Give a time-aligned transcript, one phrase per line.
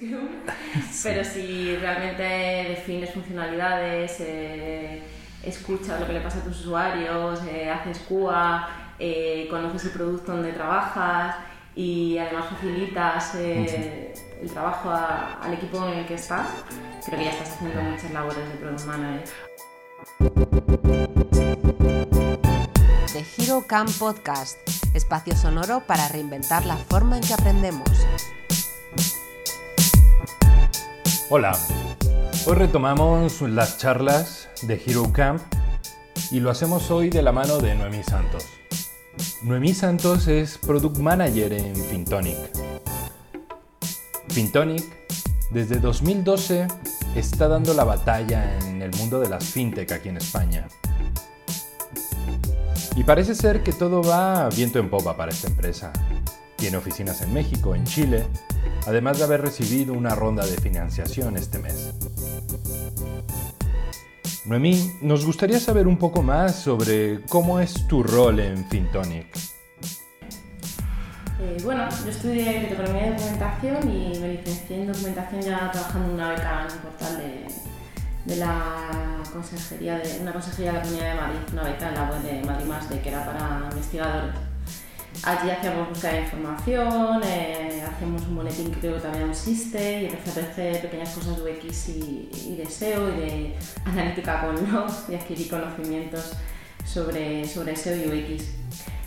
[0.00, 0.28] Scrum,
[1.02, 5.02] pero si realmente defines funcionalidades, eh,
[5.44, 8.68] escuchas lo que le pasa a tus usuarios, eh, haces QA,
[8.98, 11.36] eh, conoces el producto donde trabajas
[11.74, 16.46] y además facilitas eh, el trabajo a- al equipo en el que estás,
[17.04, 19.28] creo que ya estás haciendo muchas labores de Product Manager.
[23.12, 24.56] The Hero Camp Podcast,
[24.94, 27.88] espacio sonoro para reinventar la forma en que aprendemos.
[31.32, 31.56] Hola,
[32.44, 35.40] hoy retomamos las charlas de Hero Camp
[36.32, 38.44] y lo hacemos hoy de la mano de Noemí Santos.
[39.44, 42.36] Noemí Santos es Product Manager en Fintonic.
[44.26, 44.82] Fintonic
[45.52, 46.66] desde 2012
[47.14, 50.66] está dando la batalla en el mundo de las fintech aquí en España.
[52.96, 55.92] Y parece ser que todo va viento en popa para esta empresa.
[56.60, 58.26] Tiene oficinas en México, en Chile,
[58.86, 61.94] además de haber recibido una ronda de financiación este mes.
[64.44, 69.26] Noemí, nos gustaría saber un poco más sobre cómo es tu rol en Fintonic.
[71.40, 76.14] Eh, bueno, yo estudié Biblioteconomía y Documentación y me licencié en Documentación ya trabajando en
[76.14, 81.14] una beca en un portal de, de la consejería de una consejería de la Comunidad
[81.14, 84.49] de Madrid, una beca en la web de Madrid Más de que era para investigadores.
[85.22, 90.02] Allí hacíamos búsqueda de información, eh, hacíamos un boletín que creo que todavía no existe
[90.02, 94.40] y empecé a hacer pequeñas cosas de UX y, y de SEO y de analítica
[94.40, 96.32] con logs y adquirí conocimientos
[96.86, 98.44] sobre, sobre SEO y UX.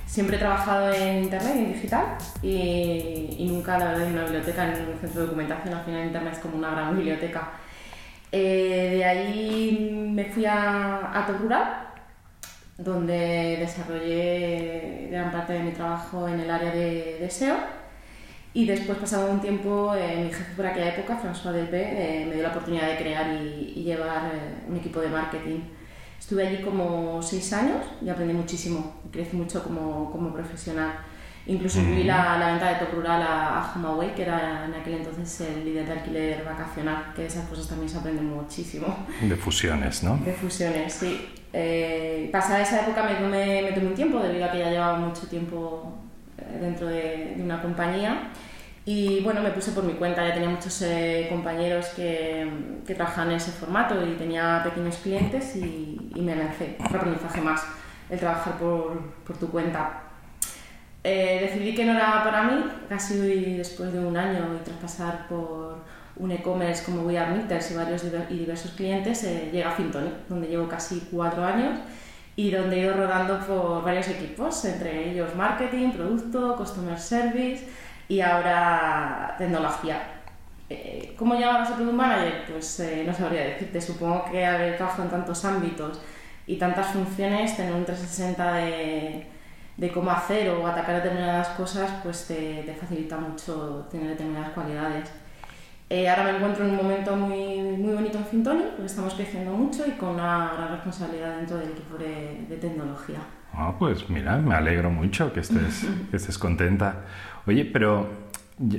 [0.05, 2.05] Siempre he trabajado en Internet, en digital,
[2.43, 5.73] y, y nunca, la verdad, en una biblioteca, en un centro de documentación.
[5.73, 7.53] Al final, Internet es como una gran biblioteca.
[8.31, 11.92] Eh, de ahí me fui a, a Top Rural,
[12.77, 17.55] donde desarrollé gran parte de mi trabajo en el área de, de SEO.
[18.55, 22.35] Y después, pasado un tiempo, eh, mi jefe por aquella época, François Delpé, eh, me
[22.35, 25.61] dio la oportunidad de crear y, y llevar eh, un equipo de marketing.
[26.19, 30.93] Estuve allí como seis años y aprendí muchísimo, crecí mucho como, como profesional.
[31.45, 34.93] Incluso incluí la, la venta de Top Rural a, a HomeAway, que era en aquel
[34.93, 39.05] entonces el líder de alquiler vacacional, que de esas cosas también se aprende muchísimo.
[39.21, 40.15] De fusiones, ¿no?
[40.17, 41.27] De fusiones, sí.
[41.51, 44.97] Eh, pasada esa época me tomé, me tomé un tiempo, debido a que ya llevaba
[44.97, 45.93] mucho tiempo
[46.37, 48.29] eh, dentro de, de una compañía.
[48.85, 52.49] Y bueno, me puse por mi cuenta, ya tenía muchos eh, compañeros que,
[52.87, 56.77] que trabajaban en ese formato y tenía pequeños clientes y, y me lancé.
[56.83, 57.65] Otro aprendizaje más,
[58.09, 60.03] el trabajar por, por tu cuenta.
[61.03, 65.27] Eh, decidí que no era para mí, casi después de un año y tras pasar
[65.27, 65.83] por
[66.15, 70.27] un e-commerce como We Are Knitters y varios y diversos clientes, eh, llega a Fintonic,
[70.29, 71.79] donde llevo casi cuatro años
[72.35, 77.67] y donde he ido rodando por varios equipos, entre ellos marketing, producto, customer service
[78.07, 80.01] y ahora tecnología.
[80.69, 82.45] Eh, ¿Cómo llegaba a Product Manager?
[82.51, 83.79] Pues eh, no sabría decirte.
[83.81, 86.01] Supongo que haber trabajado en tantos ámbitos
[86.47, 89.27] y tantas funciones, tener un 360 de,
[89.77, 95.09] de cómo hacer o atacar determinadas cosas, pues te, te facilita mucho tener determinadas cualidades.
[95.89, 99.51] Eh, ahora me encuentro en un momento muy, muy bonito en Fintonic, porque estamos creciendo
[99.51, 103.19] mucho y con una gran responsabilidad dentro del equipo de, de tecnología.
[103.53, 107.05] Ah, pues mira, me alegro mucho que estés, que estés contenta.
[107.45, 108.09] Oye, pero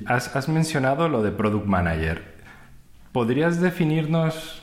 [0.07, 2.35] has, has mencionado lo de Product Manager.
[3.13, 4.63] ¿Podrías definirnos,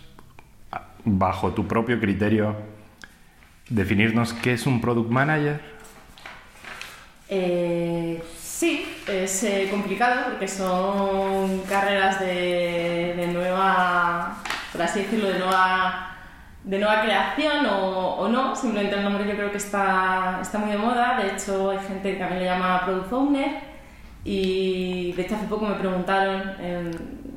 [1.05, 2.55] bajo tu propio criterio,
[3.69, 5.61] definirnos qué es un Product Manager?
[7.33, 14.35] Eh, sí, es eh, complicado porque son carreras de, nueva,
[14.73, 16.17] por así decirlo, de nueva,
[16.65, 18.53] de nueva creación o, o no.
[18.53, 21.21] Simplemente el nombre yo creo que está, está muy de moda.
[21.23, 23.59] De hecho, hay gente que también le llama Product Owner.
[24.25, 26.51] Y de hecho, hace poco me preguntaron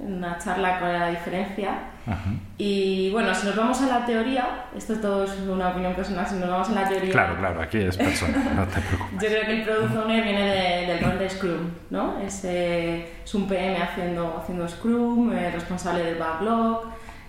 [0.05, 1.71] una charla era la diferencia.
[2.07, 2.31] Ajá.
[2.59, 6.35] Y bueno, si nos vamos a la teoría, esto todo es una opinión personal, si
[6.37, 7.11] nos vamos a la teoría.
[7.11, 9.13] Claro, claro, aquí es personal, no te preocupes.
[9.23, 12.19] Yo creo que el Product Owner viene de- del rol de Scrum, ¿no?
[12.21, 16.85] Es, eh, es un PM haciendo, haciendo Scrum, eh, responsable del backlog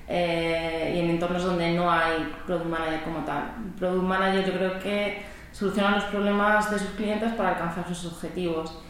[0.08, 3.44] eh, y en entornos donde no hay Product Manager como tal.
[3.66, 8.06] El Product Manager yo creo que soluciona los problemas de sus clientes para alcanzar sus
[8.14, 8.82] objetivos.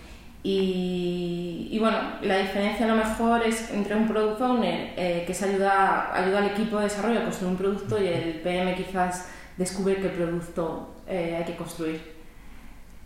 [0.47, 5.33] Y, y bueno, la diferencia a lo mejor es entre un Product Owner eh, que
[5.33, 9.27] se ayuda, ayuda al equipo de desarrollo a construir un producto y el PM quizás
[9.57, 11.99] descubre qué producto eh, hay que construir.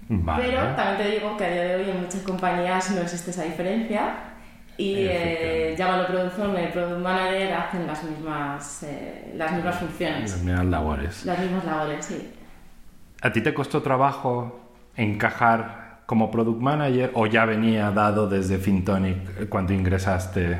[0.09, 0.44] Vale.
[0.47, 3.44] Pero también te digo que a día de hoy en muchas compañías no existe esa
[3.45, 4.15] diferencia
[4.75, 10.41] y eh, llámalo Product Owner Product Manager hacen las mismas, eh, las mismas funciones, Las
[10.44, 11.25] mismas labores.
[11.25, 12.33] las mismas labores, sí.
[13.21, 14.59] ¿A ti te costó trabajo
[14.97, 15.79] encajar
[16.10, 20.60] como product manager o ya venía dado desde Fintonic cuando ingresaste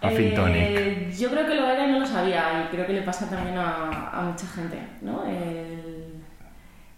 [0.00, 1.10] a Eh, Fintonic?
[1.18, 3.58] yo creo que lo era y no lo sabía, y creo que le pasa también
[3.58, 5.24] a, a mucha gente, ¿no?
[5.26, 6.22] El,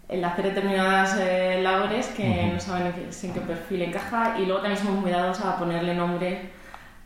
[0.06, 4.76] el hacer determinadas eh, labores que no saben en qué, perfil encaja, y luego también
[4.84, 6.50] somos muy dados a ponerle nombre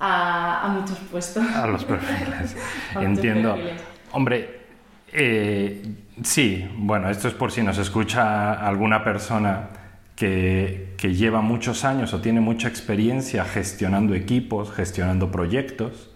[0.00, 1.44] a, a muchos puestos.
[1.54, 2.56] A los perfiles.
[2.96, 3.54] A Entiendo.
[3.54, 3.82] perfiles.
[4.10, 4.60] Hombre,
[5.12, 5.80] eh,
[6.24, 9.68] sí, bueno, esto es por si nos escucha alguna persona
[10.20, 16.10] que, lleva muchos años o tiene mucha experiencia gestionando equipos, gestionando proyectos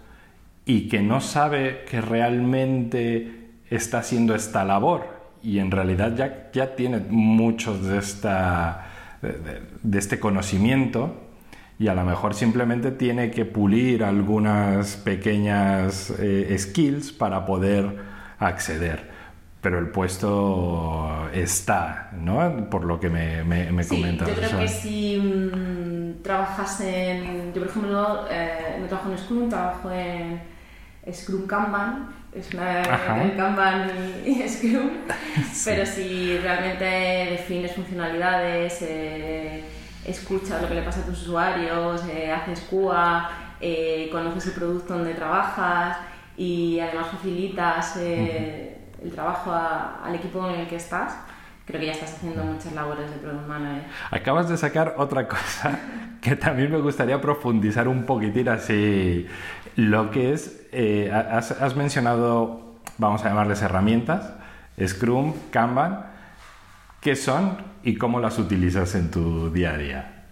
[0.67, 5.07] y que no sabe que realmente está haciendo esta labor
[5.43, 8.91] y en realidad ya, ya tiene muchos de, esta,
[9.23, 11.23] de este conocimiento
[11.79, 17.97] y a lo mejor simplemente tiene que pulir algunas pequeñas eh, skills para poder
[18.39, 19.14] acceder.
[19.65, 22.69] Pero el puesto está, ¿no?
[22.69, 24.29] Por lo que me, me, me Sí, comentas.
[24.29, 27.55] yo creo o sea, que si mm, trabajas en...
[27.55, 30.43] Yo, por ejemplo, eh, no trabajo en Scrum, trabajo en
[31.11, 32.11] Scrum Kanban.
[32.35, 32.83] Es una
[33.23, 33.91] el Kanban
[34.27, 34.91] y, Scrum.
[35.65, 36.85] Pero si realmente
[37.31, 39.65] defines funcionalidades, eh,
[40.05, 43.31] escuchas lo que le pasa a tus usuarios, eh, haces QA,
[44.13, 45.97] conoces el producto donde trabajas
[46.37, 47.97] y además facilitas
[49.05, 51.15] el trabajo a- al equipo en el que estás,
[51.67, 53.85] creo que ya estás haciendo muchas labores de Product Manager.
[54.11, 55.79] Acabas de sacar otra cosa
[56.21, 59.27] que también me gustaría profundizar un poquitín así.
[59.77, 64.33] Lo que es, eh, has, has mencionado, vamos a llamarles herramientas,
[64.85, 66.07] Scrum, Kanban.
[67.01, 70.25] ¿Qué son y cómo las utilizas en tu día a día?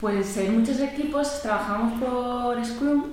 [0.00, 3.04] Pues en muchos equipos trabajamos por Scrum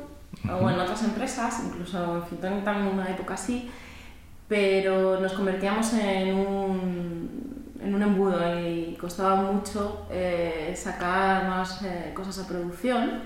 [0.50, 3.70] o en otras empresas, incluso en Fintonic también una época así,
[4.48, 12.12] pero nos convertíamos en un, en un embudo y costaba mucho eh, sacar más eh,
[12.14, 13.22] cosas a producción.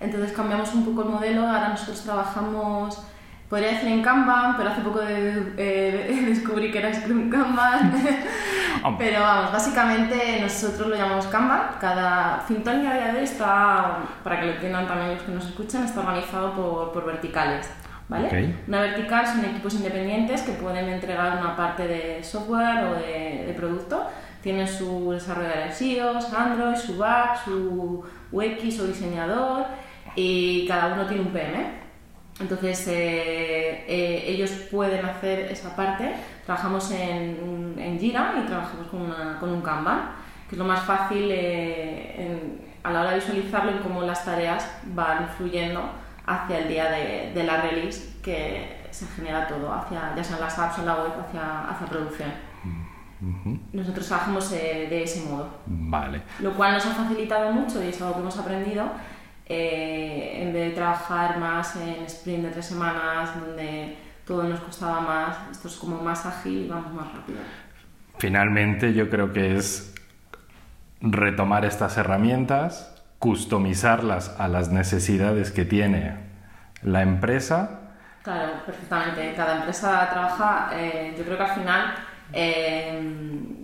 [0.00, 3.02] Entonces cambiamos un poco el modelo, ahora nosotros trabajamos,
[3.48, 7.92] podría decir en Kanban, pero hace poco de- eh, descubrí que era Scrum Kanban.
[8.98, 11.70] Pero vamos, básicamente nosotros lo llamamos Kanban.
[11.80, 15.46] Cada Fintonic a día de hoy está, para que lo entiendan también los que nos
[15.46, 17.68] escuchan, está organizado por, por verticales.
[18.08, 18.26] ¿Vale?
[18.26, 18.68] Ok.
[18.68, 23.52] Una vertical son equipos independientes que pueden entregar una parte de software o de, de
[23.54, 24.06] producto.
[24.42, 29.64] Tienen su desarrollador iOS, Android, su back, su UX, su diseñador
[30.14, 31.86] y cada uno tiene un PM.
[32.38, 36.12] Entonces, eh, eh, ellos pueden hacer esa parte.
[36.44, 40.10] Trabajamos en, en Jira y trabajamos con, una- con un Kanban,
[40.48, 44.24] que es lo más fácil eh, en- a la hora de visualizarlo en cómo las
[44.24, 45.90] tareas van fluyendo
[46.26, 50.42] hacia el día de, de la release, que se genera todo, hacia, ya sea en
[50.42, 52.30] las apps o en la web, hacia, hacia producción.
[53.72, 56.20] Nosotros trabajamos eh, de ese modo Vale.
[56.40, 58.84] lo cual nos ha facilitado mucho y es algo que hemos aprendido.
[59.48, 63.96] eh, en vez de trabajar más en sprint de tres semanas, donde
[64.26, 67.38] todo nos costaba más, esto es como más ágil y vamos más rápido.
[68.18, 69.94] Finalmente yo creo que es
[71.00, 76.16] retomar estas herramientas, customizarlas a las necesidades que tiene
[76.82, 77.80] la empresa.
[78.22, 79.34] Claro, perfectamente.
[79.34, 81.94] Cada empresa trabaja, eh, yo creo que al final
[82.32, 82.98] eh,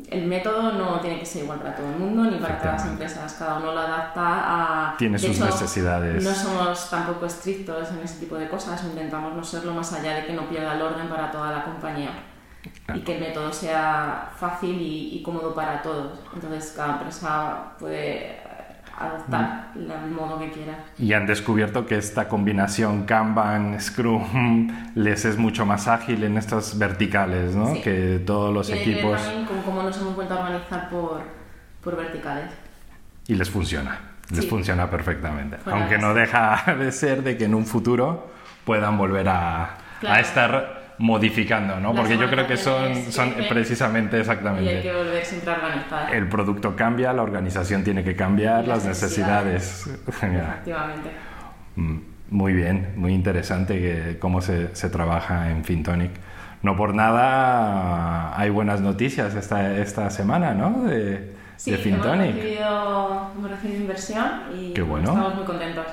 [0.08, 2.86] el método no tiene que ser igual para todo el mundo ni para todas las
[2.86, 3.32] empresas.
[3.38, 4.96] Cada uno lo adapta a...
[4.96, 6.22] Tiene de sus necesidades.
[6.22, 10.26] No somos tampoco estrictos en ese tipo de cosas, intentamos no serlo más allá de
[10.26, 12.10] que no pierda el orden para toda la compañía.
[12.94, 16.20] Y que el método sea fácil y, y cómodo para todos.
[16.32, 18.41] Entonces cada empresa puede
[19.06, 19.90] adoptar Mm.
[19.90, 20.84] el modo que quiera.
[20.98, 26.78] Y han descubierto que esta combinación Kanban, Scrum, les es mucho más ágil en estas
[26.78, 27.74] verticales, ¿no?
[27.74, 27.80] Sí.
[27.82, 29.22] Que todos los Tiene que ver equipos...
[29.22, 31.20] también con cómo nos hemos vuelto a organizar por,
[31.82, 32.50] por verticales.
[33.28, 33.98] Y les funciona,
[34.30, 34.48] les Sí.
[34.50, 35.56] funciona perfectamente.
[35.58, 38.30] Fuera Aunque no deja de ser de que en un futuro
[38.64, 40.16] puedan volver a, Claro.
[40.16, 41.92] a estar modificando, ¿no?
[41.92, 44.82] Las Porque yo creo que son, son precisamente Y hay exactamente.
[44.82, 46.10] que volver a.
[46.12, 49.90] El producto cambia, la organización tiene que cambiar, las las necesidades.
[50.20, 50.46] Genial.
[50.52, 51.10] Efectivamente.
[51.76, 51.98] Mm,
[52.30, 56.10] Muy bien, muy interesante que, cómo se, se trabaja en Fintonic.
[56.62, 60.84] No por nada hay buenas noticias esta, esta semana, ¿no?
[60.84, 62.34] De, Sí, de hemos Fintonic.
[62.36, 64.24] recibido, hemos recibido inversión
[64.58, 65.10] y Qué bueno.
[65.10, 65.86] estamos muy contentos.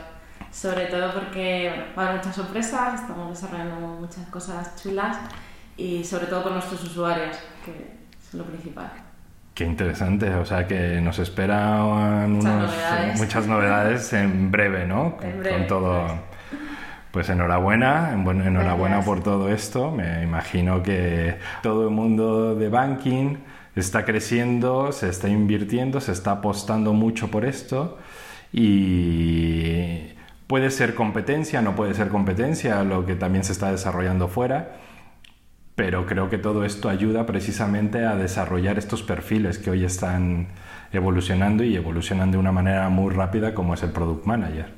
[0.51, 5.17] Sobre todo porque bueno, va a haber muchas sorpresas, estamos desarrollando muchas cosas chulas
[5.77, 8.91] y sobre todo con nuestros usuarios, que es lo principal.
[9.53, 13.19] Qué interesante, o sea que nos esperan Muchas unos- novedades.
[13.19, 15.17] muchas novedades en breve, ¿no?
[15.17, 16.05] Con, En breve, con todo.
[16.05, 16.15] eso
[17.11, 19.05] Pues enhorabuena, en buen- enhorabuena Gracias.
[19.15, 19.91] por todo esto.
[19.91, 23.35] Me imagino que todo el mundo de banking
[23.75, 27.97] está creciendo, se está invirtiendo, se está apostando mucho por esto
[28.51, 30.13] y
[30.49, 34.77] puede ser competencia, no puede ser competencia, lo que también se está desarrollando fuera,
[35.75, 40.47] pero creo que todo esto ayuda precisamente a desarrollar estos perfiles que hoy están
[40.91, 44.73] evolucionando y evolucionan de una manera muy rápida como es el Product Manager,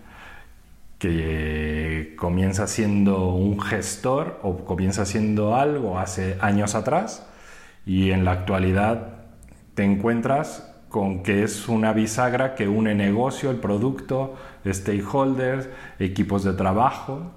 [0.99, 7.25] que comienza siendo un gestor o comienza siendo algo hace años atrás
[7.85, 9.21] y en la actualidad
[9.73, 14.35] te encuentras con que es una bisagra que une negocio, el producto,
[14.67, 15.69] stakeholders,
[15.99, 17.31] equipos de trabajo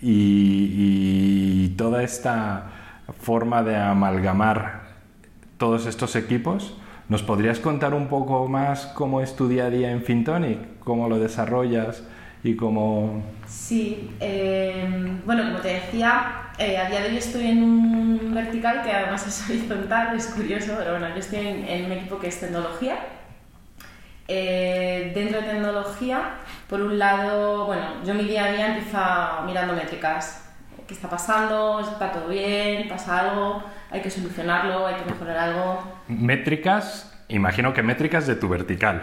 [0.00, 2.70] y, toda esta
[3.20, 4.82] forma de amalgamar
[5.58, 6.76] todos estos equipos.
[7.08, 10.78] ¿Nos podrías contar un poco más cómo es tu día a día en Fintonic?
[10.80, 12.02] ¿Cómo lo desarrollas?
[12.42, 13.22] Y cómo...
[13.46, 18.82] Sí, eh, bueno, como te decía, eh, a día de hoy estoy en un vertical
[18.82, 22.40] que además es horizontal, es curioso, pero bueno, yo estoy en, un equipo que es
[22.40, 22.98] tecnología.
[24.28, 26.36] Eh, dentro de tecnología,
[26.68, 30.46] por un lado, bueno, yo mi día a día empieza mirando métricas.
[30.86, 31.80] ¿Qué está pasando?
[31.80, 32.88] ¿Está todo bien?
[32.88, 33.62] ¿Pasa algo?
[33.90, 34.86] ¿Hay que solucionarlo?
[34.86, 35.82] ¿Hay que mejorar algo?
[36.08, 39.02] Métricas, imagino que métricas de tu vertical.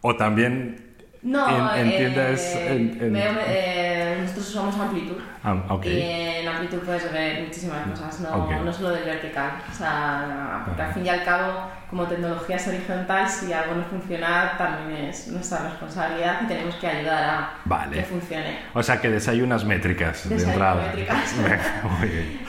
[0.00, 0.93] O también
[1.24, 2.54] no, entiendes.
[2.54, 5.16] Eh, eh, nosotros usamos Amplitud.
[5.42, 9.52] Ah, y en Amplitud puedes ver muchísimas cosas, no, no solo del vertical.
[9.70, 13.84] O sea, porque al fin y al cabo, como tecnología es horizontal, si algo no
[13.84, 17.24] funciona, también es nuestra responsabilidad y tenemos que ayudar
[17.70, 18.58] a que funcione.
[18.74, 20.88] O sea, que desayunas métricas de entrada.
[20.88, 21.34] métricas.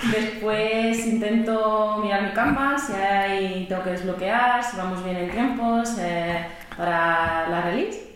[0.12, 5.98] Después intento mirar mi Canvas, si hay, tengo que desbloquear, si vamos bien en tiempos
[6.00, 8.15] eh, para la release.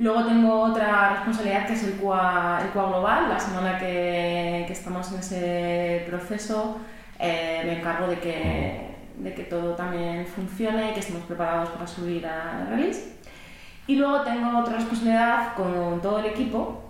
[0.00, 3.28] Luego tengo otra responsabilidad que es el QA, el global.
[3.28, 6.78] La semana que, que, estamos en ese proceso
[7.18, 11.86] eh, me encargo de que, de que todo también funcione y que estemos preparados para
[11.86, 13.12] subir a release.
[13.86, 16.82] Y luego tengo otra responsabilidad con todo el equipo,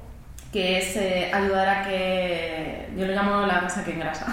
[0.52, 4.26] que es eh, ayudar a que, yo lo llamo la grasa que engrasa,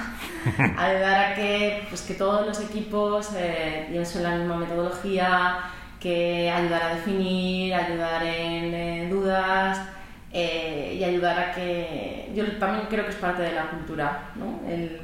[0.78, 5.64] ayudar a que, pues, que todos los equipos eh, lleven la misma metodología,
[6.00, 9.80] que ayudar a definir, ayudar en eh, dudas
[10.32, 12.32] eh, y ayudar a que...
[12.36, 14.62] Yo también creo que es parte de la cultura, ¿no?
[14.70, 15.02] el,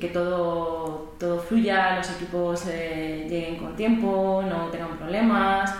[0.00, 5.72] que todo, todo fluya, los equipos eh, lleguen con tiempo, no tengan problemas.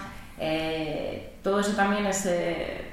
[1.43, 2.29] todo eso también es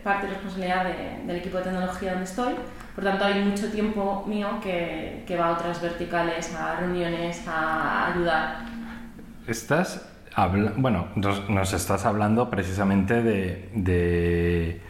[0.03, 0.85] parte de la responsabilidad
[1.25, 2.55] del equipo de tecnología donde estoy.
[2.95, 8.11] Por tanto, hay mucho tiempo mío que, que va a otras verticales, a reuniones, a
[8.11, 8.65] ayudar.
[9.47, 10.12] ¿Estás
[10.77, 14.81] bueno, nos, estás hablando precisamente de,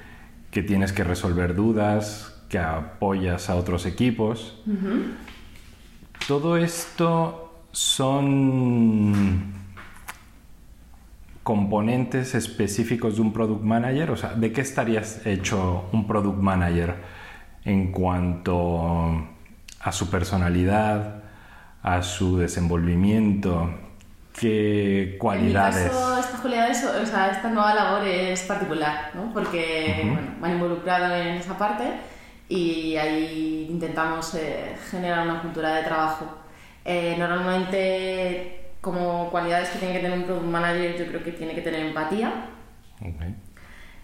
[0.52, 4.62] que tienes que resolver dudas, que apoyas a otros equipos.
[6.28, 9.54] Todo esto son
[11.44, 14.12] componentes específicos de un product manager?
[14.12, 16.96] O sea, ¿de qué estarías hecho un product manager
[17.66, 19.28] en cuanto
[19.82, 21.24] a su personalidad,
[21.84, 23.70] a su desenvolvimiento?
[24.34, 25.76] ¿Qué cualidades?
[25.78, 29.32] En mi caso, esta cualidades, o sea, esta nueva labor es particular, ¿no?
[29.32, 31.84] Porque bueno, me han involucrado en esa parte
[32.50, 36.26] y ahí intentamos eh, generar una cultura de trabajo.
[36.84, 41.54] Eh, normalmente, como cualidades que tiene que tener un product manager, yo creo que tiene
[41.54, 42.34] que tener empatía,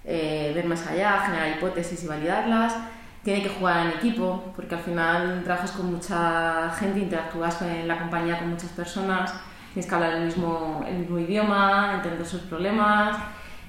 [0.06, 2.76] eh, ver más allá, generar hipótesis y validarlas.
[3.24, 8.00] Tiene que jugar en equipo, porque al final trabajas con mucha gente, interactúas en la
[8.00, 9.34] compañía con muchas personas
[9.74, 13.18] tienes que hablar el mismo, el mismo idioma, entender sus problemas,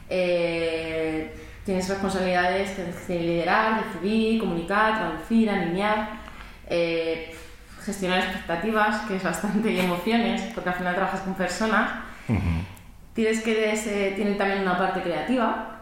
[0.09, 2.77] eh, tienes responsabilidades,
[3.07, 6.21] de liderar, decidir, comunicar, traducir, alinear,
[6.69, 7.35] eh,
[7.85, 11.91] gestionar expectativas, que es bastante, y emociones, porque al final trabajas con personas.
[13.15, 15.81] Tienes que tiene también una parte creativa,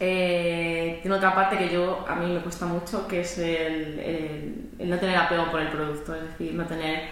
[0.00, 4.90] eh, tiene otra parte que yo a mí me cuesta mucho, que es el, el,
[4.90, 7.04] no tener apego por el producto, es decir, no tener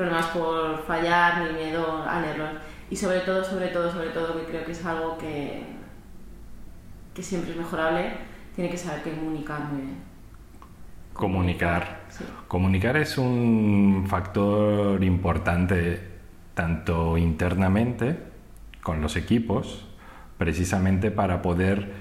[0.00, 2.48] problemas por fallar ni miedo al error.
[2.88, 5.62] Y sobre todo, sobre todo, sobre todo, que creo que es algo que,
[7.12, 8.12] que siempre es mejorable,
[8.54, 9.96] tiene que saber comunicar muy bien.
[11.12, 12.00] Comunicar.
[12.48, 16.00] Comunicar es un factor importante
[16.54, 18.18] tanto internamente
[18.82, 19.86] con los equipos,
[20.38, 21.92] precisamente para poder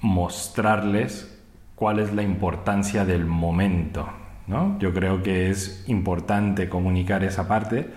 [0.00, 1.40] mostrarles
[1.76, 4.78] cuál es la importancia del momento ¿no?
[4.78, 7.88] Yo creo que es importante comunicar esa parte,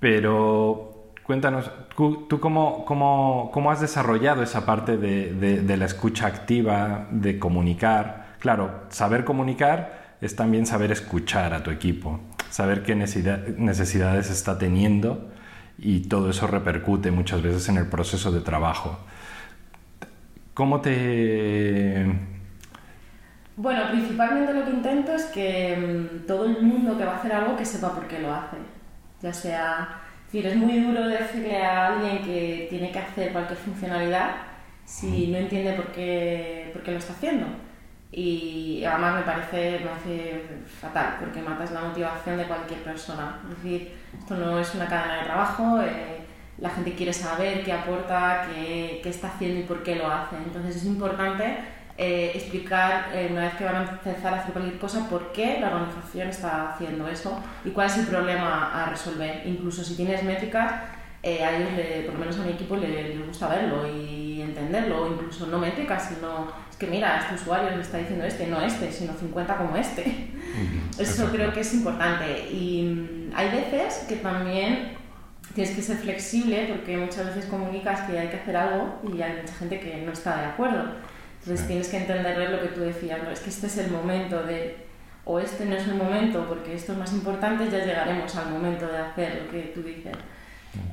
[0.00, 7.08] pero cuéntanos, ¿tú cómo, cómo, cómo has desarrollado esa parte de, de, la escucha activa,
[7.10, 8.34] de comunicar?
[8.38, 15.30] Claro, saber comunicar es también saber escuchar a tu equipo, saber qué necesidades está teniendo
[15.78, 18.98] y todo eso repercute muchas veces en el proceso de trabajo.
[20.54, 22.33] ¿Cómo te...
[23.56, 27.32] Bueno, principalmente lo que intento es que mm, todo el mundo que va a hacer
[27.32, 28.56] algo que sepa por qué lo hace.
[29.22, 33.58] Ya sea, es decir, es muy duro decirle a alguien que tiene que hacer cualquier
[33.58, 34.32] funcionalidad
[34.84, 37.46] si no entiende por qué, por qué lo está haciendo.
[38.10, 40.42] Y además me parece, me parece
[40.80, 43.40] fatal, porque matas la motivación de cualquier persona.
[43.50, 46.24] Es decir, esto no es una cadena de trabajo, eh,
[46.58, 50.36] la gente quiere saber qué aporta, qué, qué, está haciendo y por qué lo hace.
[50.36, 51.58] Entonces es importante
[51.96, 55.58] eh, explicar, eh, una vez que van a empezar a hacer cualquier cosa, por qué
[55.60, 59.42] la organización está haciendo eso y cuál es el problema a resolver.
[59.46, 60.72] Incluso si tienes métricas,
[61.22, 61.70] a ellos,
[62.04, 65.58] por lo menos a mi equipo, les, les gusta verlo y entenderlo, o incluso no
[65.58, 69.56] métricas, sino es que mira, este usuario me está diciendo este, no este, sino 50
[69.56, 70.30] como este.
[70.98, 72.50] Eso creo que es importante.
[72.50, 74.96] Y mm, hay veces que también
[75.54, 79.40] tienes que ser flexible porque muchas veces comunicas que hay que hacer algo y hay
[79.40, 80.84] mucha gente que no está de acuerdo.
[81.44, 83.30] Entonces tienes que entender lo que tú decías, ¿no?
[83.30, 84.78] es que este es el momento de,
[85.26, 88.86] o este no es el momento porque esto es más importante, ya llegaremos al momento
[88.86, 90.14] de hacer lo que tú dices.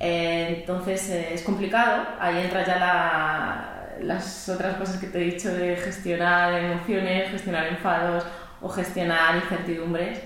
[0.02, 5.32] Eh, entonces eh, es complicado, ahí entra ya la, las otras cosas que te he
[5.32, 8.26] dicho de gestionar emociones, gestionar enfados
[8.60, 10.20] o gestionar incertidumbres.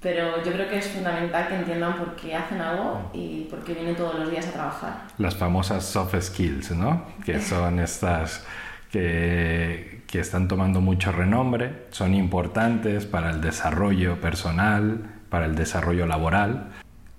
[0.00, 3.74] Pero yo creo que es fundamental que entiendan por qué hacen algo y por qué
[3.74, 4.94] vienen todos los días a trabajar.
[5.18, 7.04] Las famosas soft skills, ¿no?
[7.22, 8.46] Que son estas
[8.90, 16.06] que, que están tomando mucho renombre, son importantes para el desarrollo personal, para el desarrollo
[16.06, 16.72] laboral.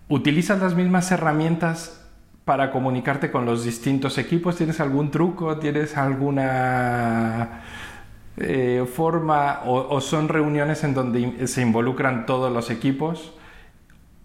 [0.09, 2.05] ¿Utilizas las mismas herramientas
[2.43, 4.57] para comunicarte con los distintos equipos?
[4.57, 5.57] ¿Tienes algún truco?
[5.57, 7.61] ¿Tienes alguna
[8.37, 9.61] eh, forma?
[9.65, 13.33] O, son reuniones en donde se involucran todos los equipos?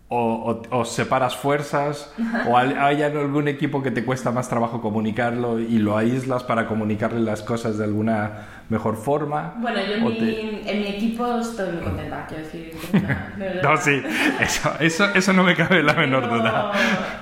[0.08, 2.14] O, separas fuerzas,
[2.48, 7.18] o hay, algún equipo que te cuesta más trabajo comunicarlo y lo aíslas para comunicarle
[7.20, 9.54] las cosas de alguna mejor forma.
[9.58, 12.72] Bueno, yo en, mi, en mi, equipo estoy muy contenta, quiero decir.
[13.62, 14.00] no, sí,
[14.40, 16.70] eso, eso, eso, no me cabe la menor duda.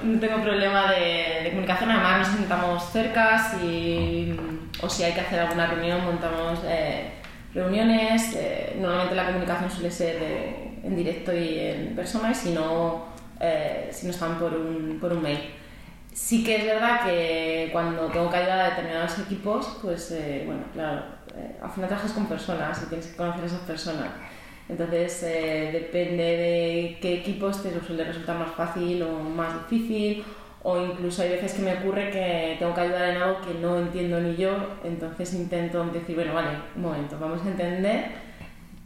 [0.02, 4.38] No tengo problema de, de, comunicación, además nos sentamos cerca y,
[4.82, 7.12] o si hay que hacer alguna reunión, montamos eh,
[7.54, 8.34] reuniones.
[8.36, 13.06] Eh, normalmente la comunicación suele ser en directo y en persona, y si no,
[13.40, 15.40] eh, si no están por un, por un mail.
[16.12, 20.14] Sí que es verdad que cuando tengo que ayudar a determinados equipos, pues
[20.46, 21.02] bueno, claro,
[21.36, 24.08] eh, al final trabajas con personas y tienes que conocer a esas personas.
[24.68, 30.24] Entonces, eh, depende de qué equipos te suele resultar más fácil o más difícil,
[30.62, 33.78] o incluso hay veces que me ocurre que tengo que ayudar en algo que no
[33.78, 38.06] entiendo ni yo, entonces intento decir, bueno, vale, un momento, vamos a entender,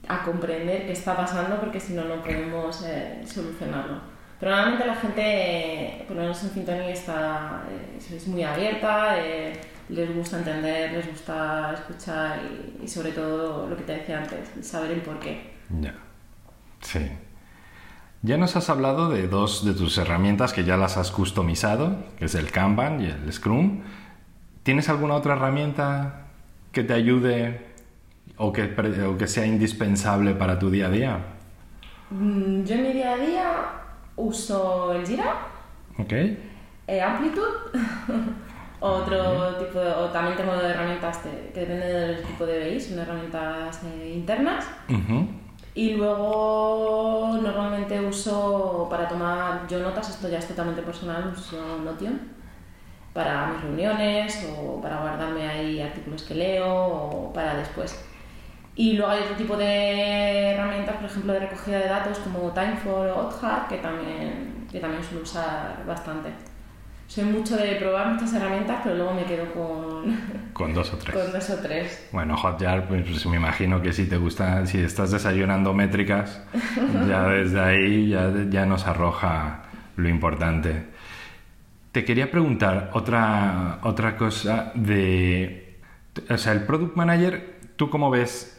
[0.08, 4.00] a comprender qué está pasando, porque si no, no podemos eh, solucionarlo.
[4.40, 7.64] Pero normalmente la gente, por lo menos en Sintonía, está,
[7.98, 9.16] es muy abierta
[9.88, 12.40] les gusta entender, les gusta escuchar
[12.82, 15.54] y, sobre todo lo que te decía antes, saber el por qué.
[15.80, 15.94] Ya.
[16.80, 17.10] Sí.
[18.22, 22.26] Ya nos has hablado de dos de tus herramientas que ya las has customizado, que
[22.26, 23.82] es el Kanban y el Scrum.
[24.62, 26.26] ¿Tienes alguna otra herramienta
[26.72, 27.67] que te ayude
[28.38, 28.74] o que,
[29.06, 31.18] o que sea indispensable para tu día a día?
[32.10, 33.50] Mm, yo en mi día a día
[34.16, 35.34] uso el Jira,
[35.98, 36.38] okay.
[36.86, 37.46] Eh, Amplitude
[38.80, 44.12] Otro tipo o también tengo herramientas que depende del tipo de BI, son herramientas eh,
[44.14, 44.64] internas.
[45.74, 52.20] Y luego normalmente uso para tomar yo notas, esto ya es totalmente personal, uso Notion
[53.12, 58.04] para mis reuniones o para guardarme ahí artículos que leo o para después.
[58.78, 63.08] Y luego hay otro tipo de herramientas, por ejemplo, de recogida de datos como Timefor
[63.08, 66.30] o Hotjar, que también, que también suelo usar bastante
[67.08, 70.38] soy mucho de probar muchas herramientas, pero luego me quedo con...
[70.52, 71.14] Con dos o tres.
[71.16, 72.08] con dos o tres.
[72.12, 76.42] Bueno, Hotjar, pues me imagino que si te gusta, si estás desayunando métricas,
[77.08, 79.62] ya desde ahí ya, ya nos arroja
[79.96, 80.86] lo importante.
[81.92, 85.78] Te quería preguntar otra, otra cosa de...
[86.28, 88.57] O sea, el Product Manager, ¿tú cómo ves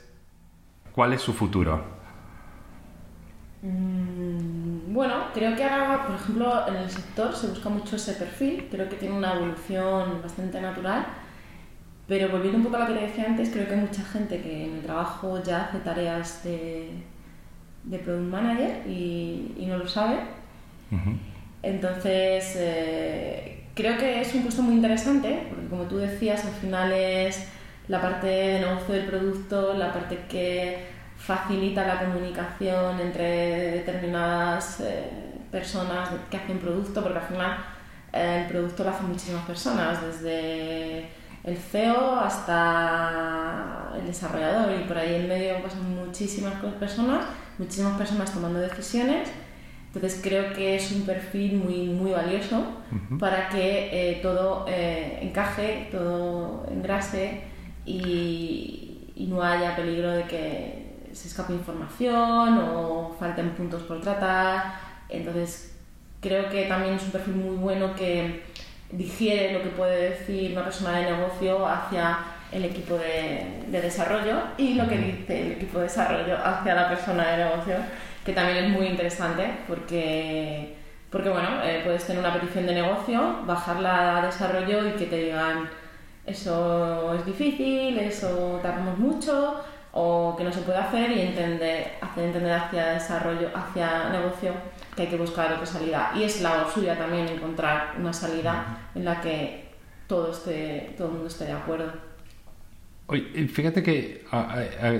[0.99, 1.81] cuál es su futuro?
[3.61, 8.67] Mm, bueno, creo que ahora, por ejemplo, en el sector se busca mucho ese perfil,
[8.69, 11.05] creo que tiene una evolución bastante natural,
[12.05, 14.41] pero volviendo un poco a lo que te decía antes, creo que hay mucha gente
[14.41, 16.89] que en el trabajo ya hace tareas de,
[17.85, 20.17] de product manager y, no lo sabe.
[21.63, 26.91] Entonces, eh, creo que es un puesto muy interesante, porque como tú decías, al final
[26.91, 27.47] es
[27.89, 30.85] la parte de negocio del producto, la parte que
[31.17, 35.09] facilita la comunicación entre determinadas eh,
[35.51, 37.57] personas que hacen producto, porque al final
[38.13, 41.09] eh, el producto lo hacen muchísimas personas, desde
[41.43, 47.25] el CEO hasta el desarrollador y por ahí en medio pasan muchísimas personas,
[47.57, 49.29] muchísimas personas tomando decisiones.
[49.87, 52.63] Entonces creo que es un perfil muy, muy valioso
[53.19, 57.48] para que eh, todo eh, encaje, todo engrase
[57.89, 64.75] y, y, no haya peligro de que se escape información o falten puntos por tratar.
[65.09, 65.75] Entonces
[66.21, 68.43] creo que también es un perfil muy bueno que
[68.91, 72.19] digiere lo que puede decir una persona de negocio hacia
[72.51, 77.27] el equipo de, desarrollo y lo que dice el equipo de desarrollo hacia la persona
[77.31, 77.75] de negocio,
[78.25, 80.75] que también es muy interesante porque,
[81.11, 85.17] porque bueno, eh, puedes tener una petición de negocio, bajarla a desarrollo y que te
[85.17, 85.69] digan
[86.29, 89.61] eso es difícil, eso tardamos mucho
[89.91, 94.53] o que no se puede hacer y entender, hacer entender hacia desarrollo, hacia negocio
[94.95, 96.11] que hay que buscar otra salida.
[96.15, 99.69] Y es la suya también encontrar una salida en la que
[100.07, 101.91] todo, esté, todo el mundo esté de acuerdo.
[103.07, 104.25] Oye, fíjate que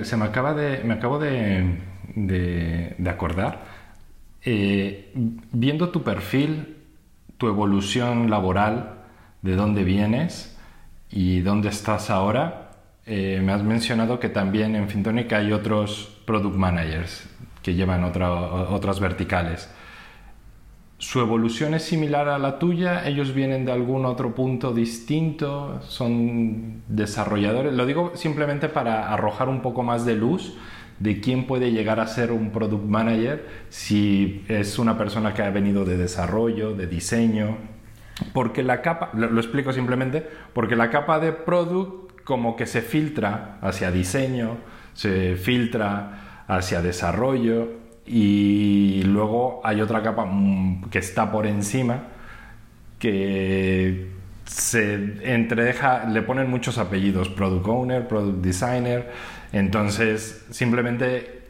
[0.02, 1.78] se me acaba de, me acabo de,
[2.16, 3.62] de, acordar,
[4.44, 6.78] eh, viendo tu perfil,
[7.38, 8.96] tu evolución laboral,
[9.42, 10.59] de dónde vienes
[11.10, 12.72] y dónde estás ahora,
[13.06, 17.28] eh, me has mencionado que también en Fintonic hay otros product managers
[17.62, 19.68] que llevan otras verticales
[21.00, 26.82] su evolución es similar a la tuya, ellos vienen de algún otro punto distinto, son
[26.88, 27.72] desarrolladores.
[27.72, 30.58] Lo digo simplemente para arrojar un poco más de luz
[30.98, 35.48] de quién puede llegar a ser un product manager si es una persona que ha
[35.48, 37.56] venido de desarrollo, de diseño.
[38.32, 43.58] Porque la capa, lo, explico simplemente, porque la capa de product como que se filtra
[43.60, 44.58] hacia diseño,
[44.94, 47.68] se filtra hacia desarrollo
[48.06, 52.04] y luego hay otra capa mm, que está por encima
[52.98, 54.10] que
[54.44, 59.10] se entredeja, le ponen muchos apellidos, product owner, product designer,
[59.52, 61.40] entonces simplemente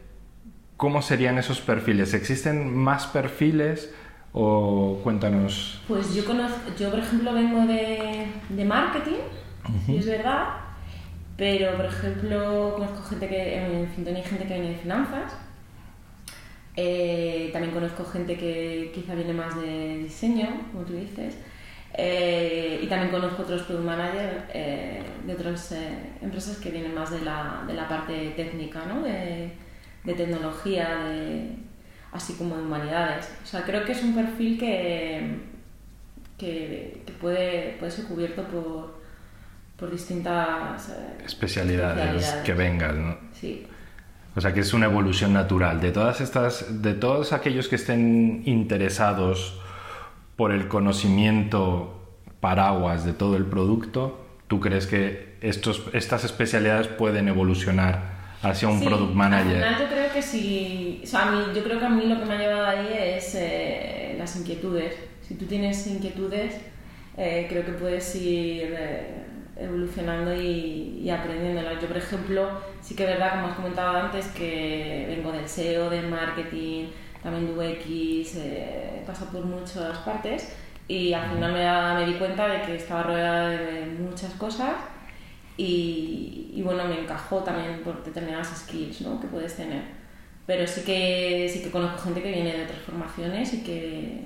[0.77, 2.15] ¿cómo serían esos perfiles?
[2.15, 3.93] ¿Existen más perfiles
[4.33, 5.81] o cuéntanos?
[5.87, 9.19] Pues yo conozco, yo por ejemplo vengo de, de marketing,
[9.87, 10.45] es verdad,
[11.37, 15.33] pero por ejemplo conozco gente que, en fin, hay gente que viene de finanzas,
[16.75, 21.37] eh, también conozco gente que quizá viene más de diseño, como tú dices.
[21.93, 25.75] Eh, y también conozco otros product managers eh, de otras
[26.21, 29.01] empresas que vienen más de la, de la parte técnica, ¿no?
[29.01, 29.51] de,
[30.05, 31.57] de tecnología, de,
[32.11, 33.29] así como de humanidades.
[33.43, 35.39] O sea, creo que es un perfil que,
[36.37, 38.99] que, puede, puede ser cubierto por,
[39.77, 40.91] por distintas
[41.25, 43.07] especialidades, que vengan.
[43.07, 43.17] ¿no?
[43.33, 43.65] Sí.
[44.35, 45.81] O sea que es una evolución natural.
[45.81, 49.59] De todas estas, de todos aquellos que estén interesados
[50.35, 51.97] por el conocimiento
[52.39, 58.10] paraguas de todo el producto, ¿tú crees que estos, estas especialidades pueden evolucionar
[58.41, 59.63] hacia un product manager?
[59.63, 61.01] Al final yo creo que sí.
[61.03, 62.89] O sea, a mí, yo creo que a mí lo que me ha llevado ahí
[62.93, 64.95] es eh, las inquietudes.
[65.27, 66.55] Si tú tienes inquietudes,
[67.17, 69.25] eh, creo que puedes ir eh,
[69.57, 71.61] evolucionando y, aprendiendo.
[71.79, 72.49] Yo, por ejemplo,
[72.81, 76.87] sí que es verdad, como has comentado antes, que vengo del SEO, del marketing,
[77.21, 80.55] también de UX, eh, he pasado por muchas partes
[80.87, 84.73] y al final me, me, di cuenta de que estaba rodeada de muchas cosas
[85.57, 89.19] y, y, bueno, me encajó también por determinadas skills ¿no?
[89.19, 89.83] que puedes tener.
[90.47, 94.21] Pero sí que, sí que conozco gente que viene de otras formaciones y que,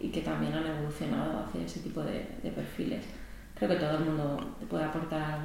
[0.00, 3.04] y que también han evolucionado hacia ese tipo de, de perfiles
[3.62, 5.38] creo que todo el mundo te puede aportar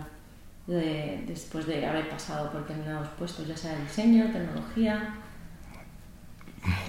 [0.66, 5.16] después de haber pasado por determinados puestos, ya sea diseño, tecnología.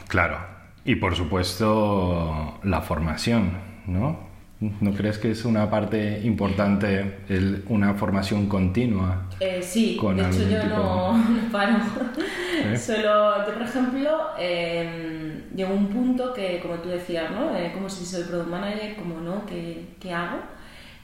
[0.08, 0.38] Claro,
[0.84, 4.27] y por supuesto la formación, ¿no?
[4.60, 9.28] ¿No crees que es una parte importante el, una formación continua?
[9.38, 11.76] Eh, sí, de hecho yo no, paro.
[12.64, 12.76] ¿Eh?
[12.76, 17.56] Solo, yo por ejemplo, eh, llegó un punto que, como tú decías, ¿no?
[17.56, 20.38] Eh, como si soy product manager, como no, ¿qué, qué hago?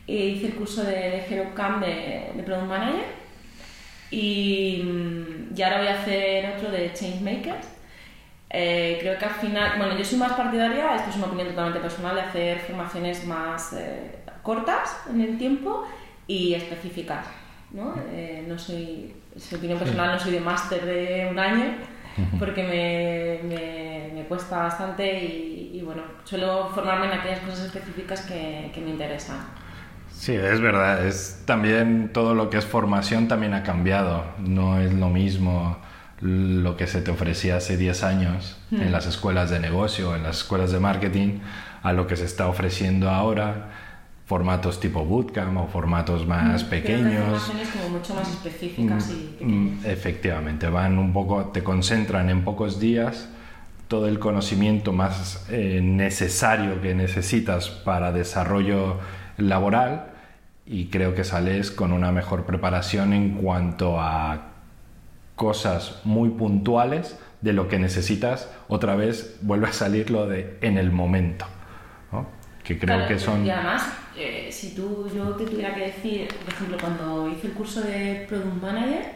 [0.07, 3.05] hice el curso de Hero Camp de, de Product Manager
[4.11, 4.85] y,
[5.57, 7.74] y, ahora voy a hacer otro de Changemakers.
[8.57, 11.81] Eh, creo que al final, bueno, yo soy más partidaria, esto es una opinión totalmente
[11.81, 15.85] personal, de hacer formaciones más eh, cortas en el tiempo
[16.29, 17.27] y específicas.
[17.73, 17.97] ¿no?
[18.13, 21.65] Eh, no soy, es opinión personal, no soy de máster de un año
[22.39, 28.23] porque me, me, me cuesta bastante y, y, bueno, suelo formarme en aquellas cosas específicas
[28.23, 29.39] que, que me interesan.
[30.13, 31.05] Sí, es verdad.
[31.05, 34.25] Es también todo lo que es formación también ha cambiado.
[34.39, 35.77] No es lo mismo
[36.21, 38.93] lo que se te ofrecía hace 10 años en hmm.
[38.93, 41.41] las escuelas de negocio, en las escuelas de marketing,
[41.83, 43.71] a lo que se está ofreciendo ahora.
[44.27, 47.53] formatos tipo bootcamp o formatos más Mm, pequeños.
[47.75, 49.85] como mucho más específicas y Mm, pequeñas.
[49.85, 53.29] Efectivamente, van un poco, te concentran en pocos días
[53.89, 58.99] todo el conocimiento más eh, necesario que necesitas para desarrollo
[59.37, 60.07] laboral
[60.67, 64.54] y creo que sales con una mejor preparación en cuanto a
[65.37, 68.51] cosas muy puntuales de lo que necesitas.
[68.69, 71.47] Otra vez vuelve a salir lo de en el momento,
[72.13, 72.27] ¿no?
[72.63, 73.45] que creo Claro, que son...
[73.45, 73.83] Y además,
[74.17, 78.25] eh, si tú, yo te tuviera que decir, por ejemplo, cuando hice el curso de
[78.29, 79.13] Product Manager,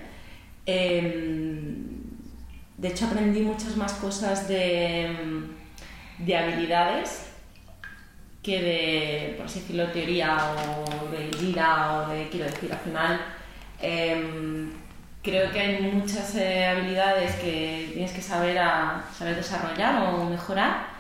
[0.66, 1.74] eh,
[2.76, 5.09] de hecho aprendí muchas más cosas de,
[6.18, 7.24] de habilidades
[8.42, 13.20] que de, por así decirlo, teoría o de Jira o de, quiero decir, al final
[13.81, 14.70] em,
[15.29, 20.99] creo que hay muchas eh, habilidades que tienes que saber, a, saber desarrollar o mejorar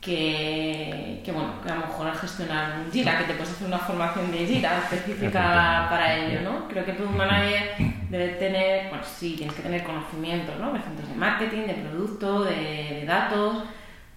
[0.00, 3.66] que, que, bueno, que a lo mejor al gestionar un Jira, que te puedes hacer
[3.66, 6.68] una formación de Jira específica para ello, ¿no?
[6.68, 7.76] Creo que Product Manager
[8.08, 10.72] debe tener, bueno, sí, tienes que tener conocimientos, ¿no?
[10.72, 12.54] De centros de marketing, de producto, de,
[13.00, 13.64] de datos,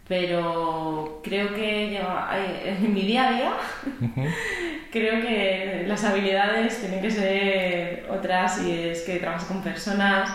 [0.08, 2.02] pero creo que yo,
[2.66, 3.54] en mi día a día
[4.92, 10.30] creo que las habilidades tienen que ser otras y es que trabajas con personas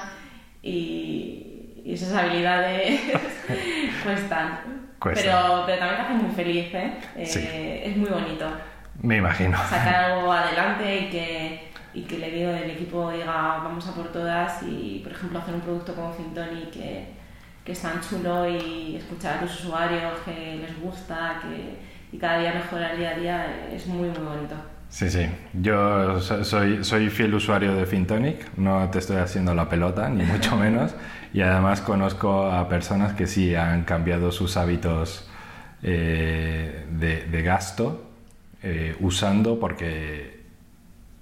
[0.63, 3.01] y, y esas habilidades
[4.05, 4.61] cuestan.
[5.01, 6.93] Pero, pero también te hace muy feliz, ¿eh?
[7.17, 7.49] Eh, Sí.
[7.91, 8.47] Es muy bonito
[9.01, 9.57] Me imagino.
[9.69, 13.27] sacar algo adelante y que, y que el, equipo- el equipo diga
[13.63, 17.18] vamos a por todas y por ejemplo hacer un producto como Fintoni que,
[17.69, 21.77] que es tan chulo y escuchar a los usuarios que les gusta que,
[22.17, 24.55] y cada día mejorar día a día es muy muy bonito.
[24.89, 25.27] Sí, sí.
[25.53, 30.25] Yo so- soy, soy fiel usuario de Fintonic, no te estoy haciendo la pelota, ni
[30.25, 30.95] mucho menos.
[31.35, 35.29] Y además conozco a personas que sí han cambiado sus hábitos
[35.83, 38.11] eh, de, de gasto
[38.63, 40.41] eh, usando, porque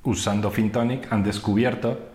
[0.05, 2.11] usando Fintonic han descubierto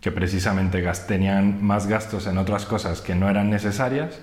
[0.00, 4.20] que precisamente tenían más gastos en otras cosas que no eran necesarias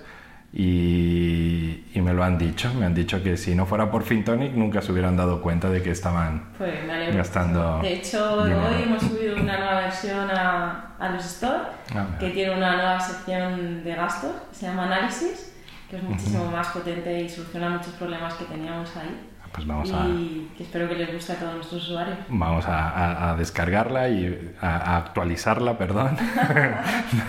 [0.53, 2.73] y, y me lo han dicho.
[2.73, 5.81] Me han dicho que si no fuera por Fintonic nunca se hubieran dado cuenta de
[5.81, 6.73] que estaban Pues.
[7.13, 8.61] Gastando De hecho, dinero.
[8.67, 12.99] hoy hemos subido una nueva versión a, a los store Ah, que tiene una nueva
[12.99, 15.53] sección de gastos que se llama análisis,
[15.89, 19.29] que es muchísimo más potente y soluciona muchos problemas que teníamos ahí.
[19.53, 22.17] Pues vamos a, y que espero que les guste a todos nuestros usuarios.
[22.29, 26.17] vamos a, a- a descargarla y a, a actualizarla, perdón.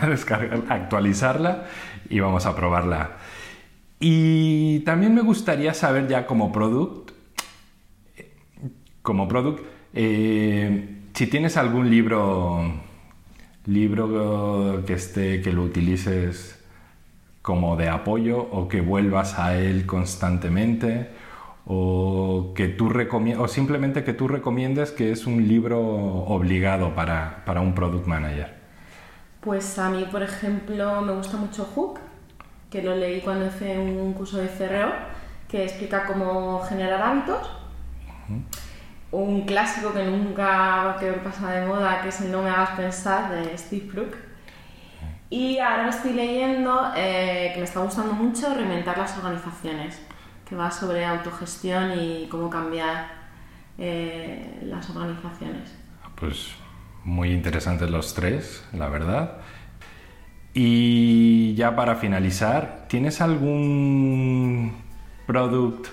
[0.02, 1.64] A descargar- a actualizarla
[2.11, 3.11] y vamos a probarla.
[4.00, 7.12] Y también me gustaría saber ya como product,
[9.02, 9.62] como product,
[9.94, 12.72] eh, si tienes algún libro,
[13.66, 16.62] libro que esté, que lo utilices
[17.42, 21.09] como de apoyo o que vuelvas a él constantemente
[21.66, 22.92] o que tú
[23.38, 28.55] o simplemente que tú recomiendes que es un libro obligado para, para un product manager.
[29.40, 31.98] Pues a mí, por ejemplo, me gusta mucho Hook,
[32.70, 34.92] que lo leí cuando hice un curso de CRO,
[35.48, 37.50] que explica cómo generar hábitos.
[39.11, 43.31] Un clásico que nunca que pasa de moda, que es el No me hagas pensar,
[43.31, 44.16] de Steve Brook.
[45.31, 50.00] Y ahora me estoy leyendo, eh, que me está gustando mucho, Reinventar las organizaciones,
[50.48, 53.09] que va sobre autogestión y cómo cambiar
[53.78, 55.70] eh, las organizaciones.
[56.18, 56.50] Pues
[57.04, 59.38] muy interesantes los tres, la verdad.
[60.54, 64.72] Y ya para finalizar, ¿tienes algún
[65.26, 65.88] product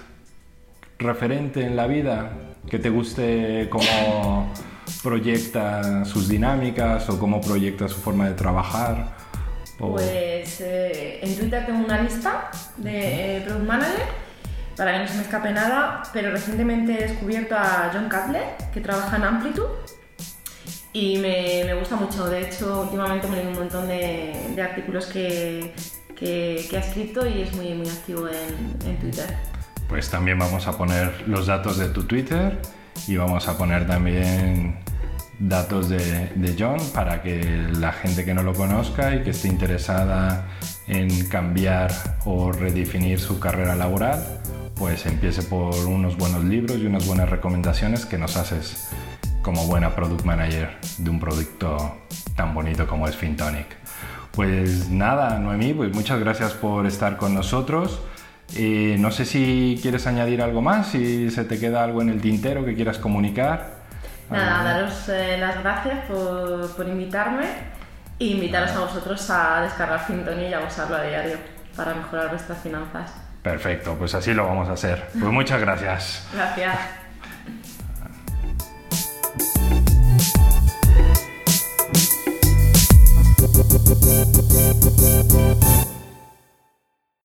[0.99, 2.31] referente en la vida
[2.69, 4.53] que te guste cómo
[5.01, 9.15] proyecta sus dinámicas o cómo proyecta su forma de trabajar?
[9.79, 14.22] O- Pues eh, en Twitter tengo una lista de eh, Product Manager
[14.77, 18.81] para que no se me escape nada, pero recientemente he descubierto a John Cutler, que
[18.81, 19.69] trabaja en Amplitude,
[20.93, 22.27] y me, me gusta mucho.
[22.29, 25.73] De hecho, últimamente me leo un montón de, de artículos que,
[26.15, 29.36] que- que ha escrito y es muy, muy activo en, en Twitter.
[29.89, 32.59] Pues también vamos a poner los datos de tu Twitter
[33.07, 34.77] y vamos a poner también
[35.39, 37.41] datos de, de John para que
[37.79, 40.47] la gente que no lo conozca y que esté interesada
[40.88, 41.91] en cambiar
[42.25, 44.23] o redefinir su carrera laboral,
[44.75, 48.89] pues empiece por unos buenos libros y unas buenas recomendaciones que nos haces
[49.41, 51.97] como buena product manager de un producto
[52.36, 53.67] tan bonito como es Fintonic.
[54.31, 58.01] Pues nada, Noemí, pues muchas gracias por estar con nosotros.
[58.55, 62.21] Eh, no sé si quieres añadir algo más, si se te queda algo en el
[62.21, 63.83] tintero que quieras comunicar.
[64.31, 67.45] Nada, Algo- daros eh, las gracias por, por invitarme
[68.19, 71.38] e invitaros a vosotros a descargar Fintoni y a usarlo a diario
[71.75, 73.12] para mejorar vuestras finanzas.
[73.43, 75.06] Perfecto, pues así lo vamos a hacer.
[75.12, 76.25] Pues muchas gracias.
[76.34, 76.79] Gracias.